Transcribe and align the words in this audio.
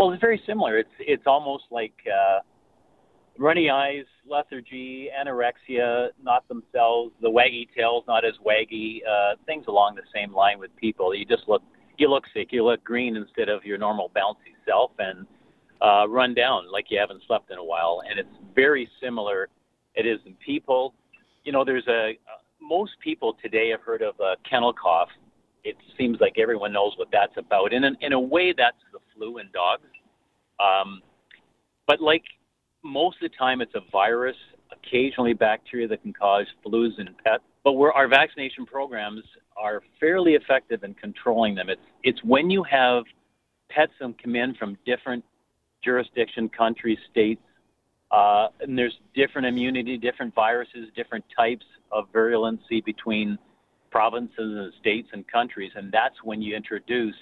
Well, 0.00 0.12
it's 0.12 0.20
very 0.22 0.40
similar. 0.46 0.78
It's 0.78 0.96
it's 0.98 1.24
almost 1.26 1.64
like 1.70 1.92
uh, 2.08 2.38
runny 3.36 3.68
eyes, 3.68 4.06
lethargy, 4.26 5.10
anorexia, 5.12 6.08
not 6.22 6.48
themselves, 6.48 7.12
the 7.20 7.28
waggy 7.28 7.68
tails 7.76 8.04
not 8.08 8.24
as 8.24 8.32
waggy, 8.42 9.00
uh, 9.06 9.36
things 9.44 9.66
along 9.68 9.96
the 9.96 10.02
same 10.14 10.32
line 10.32 10.58
with 10.58 10.74
people. 10.76 11.14
You 11.14 11.26
just 11.26 11.42
look 11.48 11.60
you 11.98 12.08
look 12.08 12.24
sick, 12.32 12.48
you 12.50 12.64
look 12.64 12.82
green 12.82 13.14
instead 13.14 13.50
of 13.50 13.62
your 13.62 13.76
normal 13.76 14.10
bouncy 14.16 14.56
self, 14.66 14.90
and 14.98 15.26
uh, 15.82 16.08
run 16.08 16.32
down 16.32 16.72
like 16.72 16.86
you 16.88 16.98
haven't 16.98 17.22
slept 17.26 17.50
in 17.50 17.58
a 17.58 17.64
while. 17.64 18.00
And 18.08 18.18
it's 18.18 18.54
very 18.54 18.88
similar. 19.02 19.48
It 19.94 20.06
is 20.06 20.18
in 20.24 20.32
people. 20.36 20.94
You 21.44 21.52
know, 21.52 21.62
there's 21.62 21.86
a 21.88 22.12
uh, 22.12 22.40
most 22.58 22.92
people 23.04 23.36
today 23.42 23.68
have 23.68 23.82
heard 23.82 24.00
of 24.00 24.18
uh, 24.18 24.36
kennel 24.48 24.72
cough. 24.72 25.10
It 25.64 25.76
seems 25.98 26.18
like 26.20 26.38
everyone 26.38 26.72
knows 26.72 26.92
what 26.96 27.08
that's 27.12 27.36
about. 27.36 27.72
And 27.72 27.84
in, 27.84 27.96
in 28.00 28.12
a 28.12 28.20
way, 28.20 28.54
that's 28.56 28.76
the 28.92 28.98
flu 29.14 29.38
in 29.38 29.48
dogs. 29.52 29.86
Um, 30.58 31.02
but 31.86 32.00
like 32.00 32.24
most 32.82 33.16
of 33.22 33.30
the 33.30 33.36
time 33.36 33.60
it's 33.60 33.74
a 33.74 33.80
virus, 33.92 34.36
occasionally 34.72 35.32
bacteria 35.34 35.88
that 35.88 36.02
can 36.02 36.12
cause 36.12 36.46
flus 36.64 36.98
in 36.98 37.06
pets. 37.24 37.42
But 37.64 37.72
where 37.72 37.92
our 37.92 38.08
vaccination 38.08 38.64
programs 38.64 39.22
are 39.56 39.82
fairly 39.98 40.34
effective 40.34 40.82
in 40.82 40.94
controlling 40.94 41.54
them. 41.54 41.68
It's 41.68 41.82
it's 42.02 42.22
when 42.24 42.50
you 42.50 42.62
have 42.64 43.04
pets 43.68 43.92
that 44.00 44.22
come 44.22 44.34
in 44.34 44.54
from 44.54 44.76
different 44.86 45.24
jurisdiction, 45.84 46.48
countries, 46.48 46.98
states, 47.10 47.42
uh, 48.10 48.48
and 48.60 48.76
there's 48.76 48.98
different 49.14 49.46
immunity, 49.46 49.96
different 49.96 50.34
viruses, 50.34 50.88
different 50.96 51.24
types 51.36 51.64
of 51.92 52.10
virulency 52.12 52.84
between 52.84 53.38
provinces 53.90 54.32
and 54.38 54.72
states 54.80 55.08
and 55.12 55.26
countries, 55.28 55.72
and 55.74 55.90
that's 55.92 56.22
when 56.22 56.40
you 56.42 56.54
introduce 56.56 57.14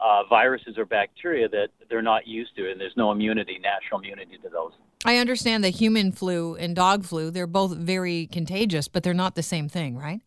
uh, 0.00 0.22
viruses 0.28 0.78
or 0.78 0.84
bacteria 0.84 1.48
that 1.48 1.68
they're 1.88 2.02
not 2.02 2.26
used 2.26 2.56
to, 2.56 2.70
and 2.70 2.80
there's 2.80 2.96
no 2.96 3.12
immunity, 3.12 3.58
natural 3.58 4.00
immunity 4.00 4.38
to 4.42 4.48
those. 4.48 4.72
I 5.04 5.16
understand 5.16 5.64
the 5.64 5.70
human 5.70 6.12
flu 6.12 6.54
and 6.56 6.76
dog 6.76 7.04
flu, 7.04 7.30
they're 7.30 7.46
both 7.46 7.76
very 7.76 8.26
contagious, 8.26 8.88
but 8.88 9.02
they're 9.02 9.14
not 9.14 9.34
the 9.34 9.42
same 9.42 9.68
thing, 9.68 9.96
right? 9.96 10.20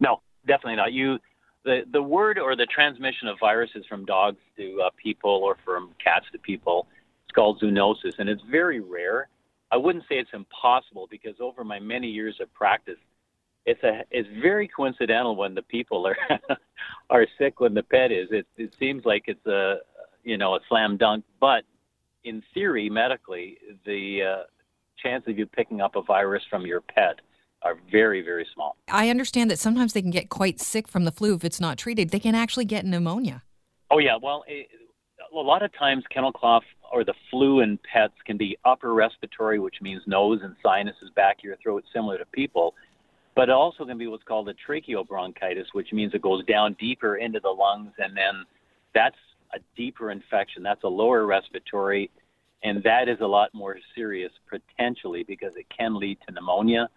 No, 0.00 0.20
definitely 0.46 0.76
not. 0.76 0.92
You 0.92 1.18
the, 1.64 1.82
the 1.90 2.02
word 2.02 2.38
or 2.38 2.56
the 2.56 2.66
transmission 2.66 3.26
of 3.26 3.38
viruses 3.40 3.84
from 3.88 4.04
dogs 4.04 4.38
to 4.58 4.82
uh, 4.82 4.90
people 5.02 5.30
or 5.30 5.56
from 5.64 5.90
cats 6.02 6.26
to 6.32 6.38
people, 6.38 6.86
it's 7.24 7.34
called 7.34 7.60
zoonosis, 7.60 8.18
and 8.18 8.28
it's 8.28 8.42
very 8.50 8.80
rare. 8.80 9.28
I 9.70 9.76
wouldn't 9.78 10.04
say 10.08 10.16
it's 10.16 10.30
impossible 10.32 11.08
because 11.10 11.34
over 11.40 11.64
my 11.64 11.80
many 11.80 12.08
years 12.08 12.36
of 12.40 12.52
practice, 12.52 12.98
it's 13.66 13.82
a 13.82 14.02
it's 14.10 14.28
very 14.40 14.68
coincidental 14.68 15.36
when 15.36 15.54
the 15.54 15.62
people 15.62 16.06
are 16.06 16.16
are 17.10 17.26
sick 17.38 17.60
when 17.60 17.74
the 17.74 17.82
pet 17.82 18.12
is. 18.12 18.28
It 18.30 18.46
it 18.56 18.74
seems 18.78 19.04
like 19.04 19.24
it's 19.26 19.46
a 19.46 19.78
you 20.22 20.36
know 20.36 20.54
a 20.54 20.60
slam 20.68 20.96
dunk, 20.96 21.24
but 21.40 21.64
in 22.24 22.42
theory, 22.52 22.88
medically, 22.88 23.58
the 23.84 24.22
uh, 24.22 24.42
chance 25.02 25.24
of 25.26 25.38
you 25.38 25.46
picking 25.46 25.80
up 25.80 25.96
a 25.96 26.02
virus 26.02 26.42
from 26.48 26.66
your 26.66 26.80
pet 26.80 27.20
are 27.62 27.76
very 27.90 28.22
very 28.22 28.46
small. 28.54 28.76
I 28.88 29.08
understand 29.08 29.50
that 29.50 29.58
sometimes 29.58 29.94
they 29.94 30.02
can 30.02 30.10
get 30.10 30.28
quite 30.28 30.60
sick 30.60 30.86
from 30.86 31.04
the 31.04 31.12
flu 31.12 31.34
if 31.34 31.44
it's 31.44 31.60
not 31.60 31.78
treated. 31.78 32.10
They 32.10 32.20
can 32.20 32.34
actually 32.34 32.66
get 32.66 32.84
pneumonia. 32.84 33.42
Oh 33.90 33.98
yeah, 33.98 34.16
well. 34.20 34.44
It, 34.46 34.68
a 35.32 35.34
lot 35.34 35.64
of 35.64 35.76
times 35.76 36.04
kennel 36.10 36.30
cough 36.30 36.62
or 36.92 37.02
the 37.02 37.14
flu 37.28 37.58
in 37.58 37.76
pets 37.92 38.14
can 38.24 38.36
be 38.36 38.56
upper 38.64 38.94
respiratory, 38.94 39.58
which 39.58 39.76
means 39.82 40.00
nose 40.06 40.38
and 40.44 40.54
sinuses 40.62 41.10
back 41.16 41.38
of 41.38 41.44
your 41.44 41.56
throat, 41.56 41.82
similar 41.92 42.18
to 42.18 42.24
people 42.26 42.72
but 43.34 43.50
also 43.50 43.84
can 43.84 43.98
be 43.98 44.06
what's 44.06 44.22
called 44.22 44.48
a 44.48 44.54
tracheobronchitis, 44.54 45.66
which 45.72 45.92
means 45.92 46.14
it 46.14 46.22
goes 46.22 46.44
down 46.46 46.76
deeper 46.78 47.16
into 47.16 47.40
the 47.40 47.48
lungs, 47.48 47.92
and 47.98 48.16
then 48.16 48.44
that's 48.94 49.16
a 49.54 49.58
deeper 49.76 50.10
infection. 50.10 50.62
That's 50.62 50.84
a 50.84 50.88
lower 50.88 51.26
respiratory, 51.26 52.10
and 52.62 52.82
that 52.84 53.08
is 53.08 53.18
a 53.20 53.26
lot 53.26 53.50
more 53.52 53.76
serious 53.94 54.32
potentially 54.48 55.24
because 55.24 55.52
it 55.56 55.66
can 55.76 55.98
lead 55.98 56.18
to 56.26 56.34
pneumonia. 56.34 56.88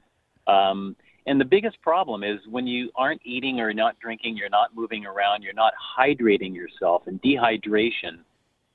Um, 0.48 0.96
and 1.26 1.42
the 1.42 1.46
biggest 1.46 1.82
problem 1.82 2.24
is 2.24 2.40
when 2.50 2.68
you 2.68 2.90
aren't 2.96 3.22
eating 3.26 3.60
or 3.60 3.74
not 3.74 4.00
drinking, 4.00 4.38
you're 4.38 4.50
not 4.50 4.74
moving 4.74 5.06
around, 5.06 5.44
you're 5.44 5.54
not 5.54 5.74
hydrating 5.98 6.56
yourself, 6.56 7.04
and 7.06 7.22
dehydration 7.22 8.20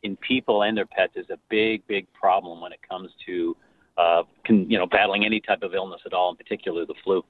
in 0.03 0.17
people 0.17 0.63
and 0.65 0.77
their 0.77 0.87
pets 0.87 1.13
is 1.17 1.31
a 1.31 1.39
big, 1.49 1.87
big 1.87 2.07
problem 2.13 2.61
when 2.61 2.73
it 2.73 2.81
comes 2.89 3.11
to 3.25 3.57
uh, 3.97 4.23
can, 4.45 4.71
you 4.71 4.79
know 4.79 4.87
battling 4.87 5.25
any 5.25 5.41
type 5.41 5.63
of 5.63 5.75
illness 5.75 6.01
at 6.07 6.13
all, 6.13 6.31
in 6.31 6.37
particular 6.37 6.87
the 6.87 6.95
flu. 7.05 7.23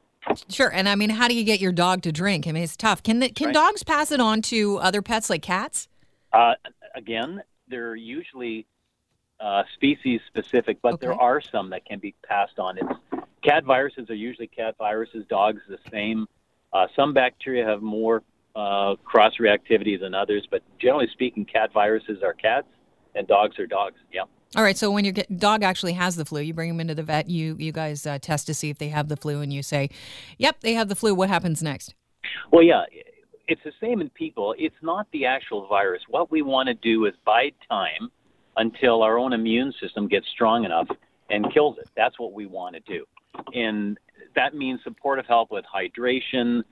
Sure, 0.48 0.72
and 0.72 0.88
I 0.88 0.94
mean, 0.94 1.10
how 1.10 1.28
do 1.28 1.34
you 1.34 1.44
get 1.44 1.60
your 1.60 1.72
dog 1.72 2.02
to 2.02 2.12
drink? 2.12 2.46
I 2.46 2.52
mean, 2.52 2.62
it's 2.62 2.76
tough. 2.76 3.02
Can 3.02 3.18
the, 3.18 3.28
can 3.28 3.46
right. 3.46 3.54
dogs 3.54 3.82
pass 3.82 4.12
it 4.12 4.20
on 4.20 4.42
to 4.42 4.78
other 4.78 5.02
pets 5.02 5.28
like 5.28 5.42
cats? 5.42 5.88
Uh, 6.32 6.54
again, 6.94 7.42
they're 7.68 7.96
usually 7.96 8.66
uh, 9.40 9.62
species 9.74 10.20
specific, 10.28 10.78
but 10.82 10.94
okay. 10.94 11.06
there 11.06 11.14
are 11.14 11.40
some 11.40 11.70
that 11.70 11.84
can 11.84 11.98
be 11.98 12.14
passed 12.26 12.58
on. 12.58 12.78
It's 12.78 13.24
cat 13.42 13.64
viruses 13.64 14.08
are 14.08 14.14
usually 14.14 14.46
cat 14.46 14.76
viruses. 14.78 15.26
Dogs 15.28 15.60
the 15.68 15.78
same. 15.90 16.26
Uh, 16.72 16.86
some 16.94 17.12
bacteria 17.12 17.66
have 17.66 17.82
more 17.82 18.22
uh, 18.54 18.94
cross 19.04 19.34
reactivity 19.40 19.98
than 19.98 20.14
others, 20.14 20.46
but 20.50 20.62
generally 20.78 21.08
speaking, 21.12 21.44
cat 21.44 21.72
viruses 21.72 22.22
are 22.22 22.32
cats 22.32 22.68
and 23.14 23.26
dogs 23.26 23.58
are 23.58 23.66
dogs. 23.66 23.96
Yeah. 24.12 24.22
All 24.54 24.62
right. 24.62 24.76
So 24.76 24.90
when 24.90 25.04
your 25.04 25.14
dog 25.36 25.62
actually 25.62 25.94
has 25.94 26.16
the 26.16 26.24
flu, 26.24 26.42
you 26.42 26.52
bring 26.52 26.68
them 26.68 26.80
into 26.80 26.94
the 26.94 27.02
vet. 27.02 27.28
You 27.28 27.56
you 27.58 27.72
guys 27.72 28.06
uh, 28.06 28.18
test 28.20 28.46
to 28.48 28.54
see 28.54 28.68
if 28.68 28.78
they 28.78 28.88
have 28.88 29.08
the 29.08 29.16
flu, 29.16 29.40
and 29.40 29.52
you 29.52 29.62
say, 29.62 29.88
"Yep, 30.38 30.60
they 30.60 30.74
have 30.74 30.88
the 30.88 30.94
flu." 30.94 31.14
What 31.14 31.30
happens 31.30 31.62
next? 31.62 31.94
Well, 32.50 32.62
yeah, 32.62 32.82
it's 33.48 33.62
the 33.64 33.72
same 33.80 34.02
in 34.02 34.10
people. 34.10 34.54
It's 34.58 34.76
not 34.82 35.06
the 35.12 35.24
actual 35.24 35.66
virus. 35.68 36.02
What 36.08 36.30
we 36.30 36.42
want 36.42 36.66
to 36.66 36.74
do 36.74 37.06
is 37.06 37.14
bide 37.24 37.54
time 37.68 38.10
until 38.58 39.02
our 39.02 39.18
own 39.18 39.32
immune 39.32 39.72
system 39.80 40.06
gets 40.06 40.26
strong 40.28 40.64
enough 40.66 40.88
and 41.30 41.50
kills 41.54 41.78
it. 41.78 41.88
That's 41.96 42.18
what 42.18 42.34
we 42.34 42.44
want 42.44 42.74
to 42.74 42.80
do, 42.80 43.06
and 43.54 43.98
that 44.36 44.54
means 44.54 44.80
supportive 44.84 45.24
help 45.24 45.50
with 45.50 45.64
hydration, 45.64 46.62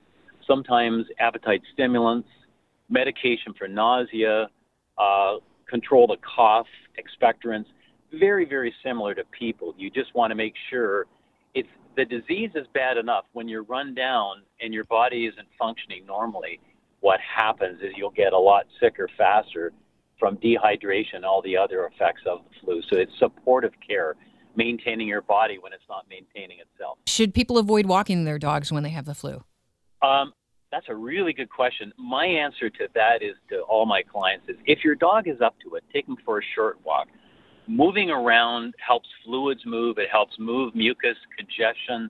sometimes 0.45 1.07
appetite 1.19 1.61
stimulants, 1.73 2.29
medication 2.89 3.53
for 3.57 3.67
nausea. 3.67 4.49
Uh, 4.99 5.37
control 5.71 6.05
the 6.05 6.17
cough, 6.35 6.67
expectorants, 6.99 7.65
very, 8.13 8.45
very 8.45 8.73
similar 8.83 9.15
to 9.15 9.23
people. 9.37 9.73
You 9.77 9.89
just 9.89 10.13
want 10.13 10.29
to 10.31 10.35
make 10.35 10.53
sure 10.69 11.07
it's 11.55 11.69
the 11.95 12.05
disease 12.05 12.51
is 12.55 12.67
bad 12.73 12.97
enough 12.97 13.25
when 13.33 13.47
you're 13.47 13.63
run 13.63 13.95
down 13.95 14.43
and 14.59 14.73
your 14.73 14.83
body 14.85 15.25
isn't 15.25 15.47
functioning 15.57 16.05
normally. 16.05 16.59
What 16.99 17.19
happens 17.19 17.81
is 17.81 17.91
you'll 17.95 18.11
get 18.11 18.33
a 18.33 18.37
lot 18.37 18.65
sicker 18.79 19.09
faster 19.17 19.73
from 20.19 20.37
dehydration 20.37 21.23
all 21.23 21.41
the 21.41 21.57
other 21.57 21.85
effects 21.87 22.21
of 22.27 22.39
the 22.43 22.59
flu. 22.61 22.81
So 22.89 22.97
it's 22.97 23.11
supportive 23.17 23.73
care, 23.85 24.15
maintaining 24.55 25.07
your 25.07 25.21
body 25.21 25.57
when 25.59 25.73
it's 25.73 25.83
not 25.89 26.05
maintaining 26.09 26.59
itself. 26.59 26.99
Should 27.07 27.33
people 27.33 27.57
avoid 27.57 27.87
walking 27.87 28.23
their 28.23 28.37
dogs 28.37 28.71
when 28.71 28.83
they 28.83 28.89
have 28.89 29.05
the 29.05 29.15
flu? 29.15 29.43
Um, 30.01 30.33
that's 30.71 30.85
a 30.89 30.95
really 30.95 31.33
good 31.33 31.49
question. 31.49 31.91
My 31.97 32.25
answer 32.25 32.69
to 32.69 32.87
that 32.95 33.21
is 33.21 33.35
to 33.49 33.61
all 33.61 33.85
my 33.85 34.01
clients 34.01 34.47
is 34.47 34.55
if 34.65 34.83
your 34.83 34.95
dog 34.95 35.27
is 35.27 35.41
up 35.41 35.55
to 35.63 35.75
it, 35.75 35.83
take 35.91 36.05
them 36.07 36.17
for 36.25 36.39
a 36.39 36.41
short 36.55 36.79
walk. 36.85 37.07
Moving 37.67 38.09
around 38.09 38.73
helps 38.85 39.07
fluids 39.23 39.61
move. 39.65 39.97
It 39.97 40.09
helps 40.09 40.33
move 40.39 40.73
mucus, 40.73 41.17
congestion. 41.37 42.09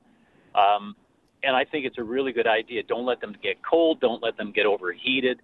Um, 0.55 0.95
and 1.43 1.55
I 1.55 1.65
think 1.65 1.85
it's 1.85 1.97
a 1.97 2.03
really 2.03 2.31
good 2.31 2.47
idea. 2.47 2.83
Don't 2.83 3.05
let 3.05 3.19
them 3.19 3.35
get 3.41 3.57
cold. 3.67 3.99
Don't 3.99 4.21
let 4.21 4.37
them 4.37 4.51
get 4.51 4.65
overheated. 4.65 5.41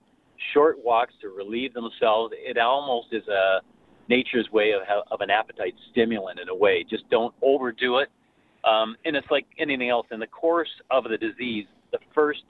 Short 0.53 0.77
walks 0.83 1.13
to 1.21 1.29
relieve 1.29 1.73
themselves. 1.73 2.33
It 2.37 2.57
almost 2.59 3.07
is 3.11 3.27
a 3.27 3.61
nature's 4.07 4.47
way 4.51 4.73
of, 4.73 4.81
of 5.11 5.21
an 5.21 5.31
appetite 5.31 5.73
stimulant 5.91 6.39
in 6.39 6.49
a 6.49 6.55
way. 6.55 6.85
Just 6.87 7.09
don't 7.09 7.33
overdo 7.41 7.97
it. 7.97 8.09
Um, 8.63 8.95
and 9.05 9.15
it's 9.15 9.27
like 9.31 9.47
anything 9.57 9.89
else. 9.89 10.05
In 10.11 10.19
the 10.19 10.27
course 10.27 10.69
of 10.91 11.05
the 11.05 11.17
disease, 11.17 11.65
the 11.91 11.99
first 12.13 12.43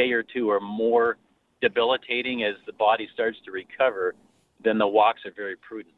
day 0.00 0.12
or 0.12 0.22
two 0.22 0.50
are 0.50 0.60
more 0.60 1.16
debilitating 1.60 2.42
as 2.44 2.54
the 2.66 2.72
body 2.72 3.08
starts 3.12 3.38
to 3.44 3.50
recover, 3.50 4.14
then 4.62 4.78
the 4.78 4.86
walks 4.86 5.20
are 5.26 5.32
very 5.34 5.56
prudent. 5.56 5.94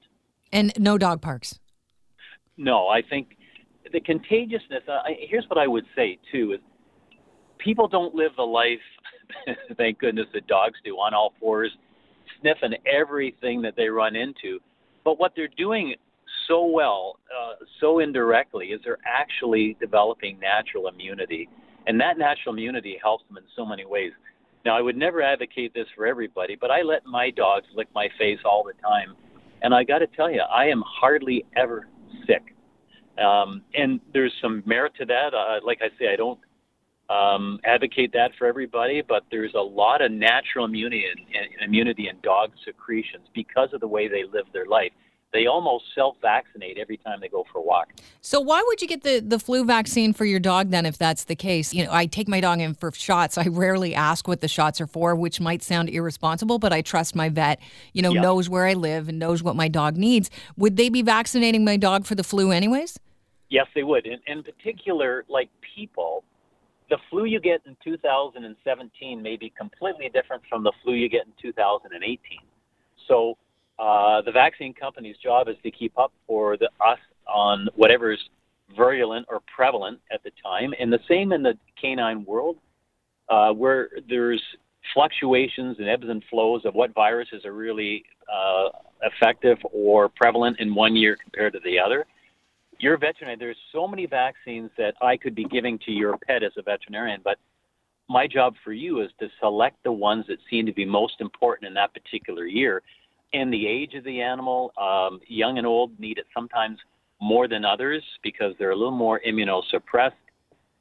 And 0.52 0.72
no 0.78 0.99
dog 0.99 1.22
parks. 1.22 1.58
No, 2.56 2.88
I 2.88 3.02
think 3.02 3.37
the 3.93 4.00
contagiousness. 4.00 4.82
Uh, 4.88 5.00
here's 5.19 5.44
what 5.49 5.58
I 5.58 5.66
would 5.66 5.84
say 5.96 6.19
too: 6.31 6.52
is 6.52 6.60
people 7.58 7.88
don't 7.88 8.14
live 8.14 8.32
the 8.37 8.43
life, 8.43 8.87
thank 9.76 9.99
goodness, 9.99 10.26
that 10.34 10.46
dogs 10.46 10.78
do 10.84 10.96
on 10.96 11.14
all 11.14 11.32
fours, 11.40 11.70
sniffing 12.40 12.75
everything 12.87 13.62
that 13.62 13.75
they 13.76 13.88
run 13.88 14.16
into. 14.16 14.58
But 15.05 15.19
what 15.19 15.32
they're 15.34 15.48
doing 15.56 15.94
so 16.48 16.66
well, 16.66 17.19
uh, 17.31 17.55
so 17.81 18.00
indirectly, 18.00 18.69
is 18.69 18.81
they're 18.84 18.98
actually 19.06 19.76
developing 19.81 20.38
natural 20.38 20.88
immunity. 20.88 21.48
And 21.87 22.00
that 22.00 22.19
natural 22.19 22.55
immunity 22.55 22.99
helps 23.02 23.25
them 23.29 23.37
in 23.37 23.44
so 23.56 23.64
many 23.64 23.84
ways. 23.84 24.12
Now, 24.64 24.76
I 24.76 24.81
would 24.81 24.96
never 24.96 25.23
advocate 25.23 25.75
this 25.75 25.87
for 25.96 26.06
everybody, 26.06 26.56
but 26.61 26.70
I 26.70 26.82
let 26.82 27.05
my 27.05 27.31
dogs 27.31 27.67
lick 27.75 27.88
my 27.94 28.08
face 28.19 28.38
all 28.44 28.62
the 28.64 28.81
time. 28.81 29.17
And 29.62 29.75
I 29.75 29.82
got 29.84 29.99
to 29.99 30.06
tell 30.06 30.31
you, 30.31 30.40
I 30.40 30.67
am 30.67 30.82
hardly 30.87 31.44
ever 31.56 31.88
sick. 32.26 32.43
Um, 33.23 33.62
and 33.75 34.00
there's 34.12 34.32
some 34.40 34.62
merit 34.67 34.93
to 34.99 35.05
that. 35.06 35.34
Uh, 35.34 35.58
like 35.64 35.81
I 35.82 35.88
say, 35.99 36.12
I 36.12 36.17
don't 36.17 36.38
um, 37.11 37.58
advocate 37.64 38.12
that 38.12 38.31
for 38.38 38.46
everybody, 38.46 39.02
but 39.06 39.25
there's 39.31 39.55
a 39.55 39.61
lot 39.61 40.00
of 40.00 40.11
natural 40.12 40.64
immunity 40.64 41.05
and 41.12 41.62
immunity 41.62 42.08
in 42.08 42.17
dog 42.23 42.52
secretions 42.64 43.26
because 43.34 43.69
of 43.73 43.81
the 43.81 43.88
way 43.88 44.08
they 44.08 44.25
live 44.25 44.46
their 44.52 44.67
life 44.67 44.93
they 45.32 45.46
almost 45.46 45.87
self-vaccinate 45.94 46.79
every 46.79 46.99
time 46.99 47.20
they 47.20 47.29
go 47.29 47.44
for 47.50 47.58
a 47.58 47.62
walk. 47.62 47.93
So 48.20 48.40
why 48.40 48.62
would 48.67 48.82
you 48.82 48.88
get 48.88 49.02
the, 49.02 49.20
the 49.20 49.38
flu 49.38 49.64
vaccine 49.64 50.12
for 50.12 50.25
your 50.25 50.40
dog 50.40 50.70
then 50.70 50.84
if 50.84 50.99
that's 50.99 51.25
the 51.25 51.34
case? 51.34 51.73
You 51.73 51.84
know, 51.84 51.93
I 51.93 52.06
take 52.06 52.29
my 52.29 52.40
dog 52.40 52.61
in 52.61 52.75
for 52.75 52.93
shots. 52.93 53.38
I 53.38 53.46
rarely 53.46 53.94
ask 53.94 54.29
what 54.29 54.40
the 54.40 54.49
shots 54.49 54.81
are 54.81 54.87
for, 54.87 55.14
which 55.14 55.40
might 55.40 55.62
sound 55.62 55.88
irresponsible, 55.88 56.58
but 56.58 56.73
I 56.73 56.82
trust 56.82 57.17
my 57.17 57.29
vet, 57.29 57.61
you 57.93 58.02
know, 58.02 58.12
knows 58.12 58.49
where 58.49 58.67
I 58.67 58.75
live 58.75 59.08
and 59.08 59.19
knows 59.19 59.43
what 59.43 59.56
my 59.56 59.69
dog 59.69 59.96
needs. 59.96 60.31
Would 60.56 60.76
they 60.76 60.88
be 60.90 61.02
vaccinating 61.02 61.64
my 61.64 61.76
dog 61.76 62.05
for 62.05 62.14
the 62.14 62.25
flu 62.25 62.50
anyways? 62.50 62.99
Yes, 63.49 63.67
they 63.75 63.82
would. 63.82 64.06
In, 64.06 64.19
in 64.26 64.43
particular, 64.43 65.25
like 65.29 65.49
people, 65.75 66.25
the 66.90 66.99
flu 67.11 67.25
you 67.25 67.40
get 67.40 67.62
in 67.67 67.76
2017 67.82 69.23
may 69.23 69.37
be 69.37 69.52
completely 69.56 70.11
different 70.12 70.43
from 70.49 70.62
the 70.62 70.73
flu 70.82 70.94
you 70.94 71.08
get 71.08 71.26
in 71.26 71.32
2018. 71.40 72.19
So 73.08 73.37
uh, 73.82 74.23
the 74.23 74.31
vaccine 74.31 74.73
company's 74.73 75.17
job 75.17 75.49
is 75.49 75.56
to 75.64 75.70
keep 75.70 75.99
up 75.99 76.12
for 76.25 76.56
the, 76.56 76.67
us 76.81 77.00
on 77.26 77.67
whatever's 77.75 78.20
virulent 78.76 79.26
or 79.29 79.40
prevalent 79.55 79.99
at 80.12 80.23
the 80.23 80.31
time. 80.40 80.73
And 80.79 80.93
the 80.93 81.00
same 81.08 81.32
in 81.32 81.43
the 81.43 81.55
canine 81.81 82.25
world, 82.25 82.58
uh, 83.29 83.52
where 83.52 83.88
there's 84.08 84.40
fluctuations 84.94 85.79
and 85.81 85.88
ebbs 85.88 86.06
and 86.08 86.23
flows 86.31 86.62
of 86.64 86.75
what 86.75 86.94
viruses 86.94 87.44
are 87.44 87.55
really 87.55 88.05
uh, 88.32 88.69
effective 89.02 89.58
or 89.73 90.08
prevalent 90.08 90.61
in 90.61 90.73
one 90.76 90.94
year 90.94 91.17
compared 91.20 91.52
to 91.55 91.61
the 91.64 91.76
other. 91.76 92.06
Your 92.79 92.96
veterinarian, 92.99 93.40
there's 93.40 93.56
so 93.73 93.88
many 93.88 94.06
vaccines 94.06 94.70
that 94.79 94.94
I 95.02 95.17
could 95.17 95.34
be 95.34 95.44
giving 95.44 95.76
to 95.81 95.90
your 95.90 96.17
pet 96.19 96.44
as 96.44 96.52
a 96.56 96.62
veterinarian, 96.62 97.20
but 97.25 97.38
my 98.08 98.29
job 98.29 98.55
for 98.62 98.73
you 98.73 99.00
is 99.00 99.11
to 99.19 99.29
select 99.40 99.76
the 99.82 99.93
ones 99.93 100.25
that 100.29 100.38
seem 100.49 100.67
to 100.67 100.73
be 100.73 100.84
most 100.84 101.14
important 101.20 101.67
in 101.67 101.75
that 101.75 101.93
particular 101.94 102.46
year 102.46 102.82
and 103.32 103.52
the 103.52 103.67
age 103.67 103.94
of 103.94 104.05
the 104.05 104.20
animal. 104.20 104.73
Um, 104.76 105.20
young 105.26 105.58
and 105.58 105.67
old 105.67 105.99
need 105.99 106.19
it 106.19 106.26
sometimes 106.34 106.79
more 107.20 107.49
than 107.49 107.64
others 107.64 108.02
because 108.23 108.55
they're 108.58 108.73
a 108.73 108.76
little 108.76 108.90
more 108.90 109.20
immunosuppressed. 109.26 110.12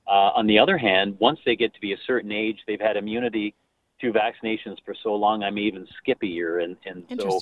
Uh, 0.07 0.31
on 0.36 0.48
the 0.48 0.57
other 0.57 0.77
hand, 0.77 1.15
once 1.19 1.39
they 1.45 1.56
get 1.56 1.74
to 1.74 1.80
be 1.80 1.94
a 1.94 1.98
certain 2.06 2.31
age, 2.31 2.57
they've 2.68 2.81
had 2.81 2.98
immunity 2.98 3.53
through 4.00 4.13
vaccinations 4.13 4.77
for 4.83 4.95
so 5.03 5.13
long, 5.13 5.44
I 5.44 5.51
may 5.51 5.62
even 5.62 5.88
skip 6.00 6.18
a 6.24 6.27
year. 6.27 6.59
And, 6.59 6.75
and 6.86 7.06
so 7.19 7.39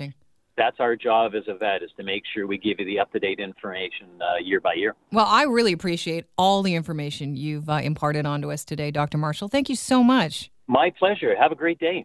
that's 0.58 0.80
our 0.82 0.96
job 0.96 1.34
as 1.34 1.44
a 1.48 1.56
vet 1.56 1.82
is 1.82 1.90
to 1.96 2.04
make 2.04 2.24
sure 2.34 2.46
we 2.46 2.58
give 2.58 2.80
you 2.80 2.86
the 2.86 3.00
up 3.00 3.12
to 3.14 3.20
date 3.20 3.40
information 3.40 4.08
uh, 4.22 4.38
year 4.44 4.60
by 4.60 4.74
year. 4.74 4.94
Well, 5.12 5.26
I 5.26 5.44
really 5.44 5.72
appreciate 5.72 6.26
all 6.38 6.62
the 6.62 6.76
information 6.76 7.38
you've 7.38 7.70
uh, 7.70 7.80
imparted 7.82 8.26
onto 8.26 8.52
us 8.52 8.66
today, 8.66 8.92
Dr. 8.92 9.18
Marshall. 9.18 9.48
Thank 9.48 9.70
you 9.70 9.76
so 9.76 10.04
much. 10.04 10.52
My 10.68 10.92
pleasure. 10.92 11.36
Have 11.36 11.52
a 11.52 11.56
great 11.56 11.80
day. 11.80 11.96